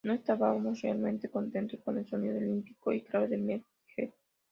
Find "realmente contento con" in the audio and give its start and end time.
0.81-1.95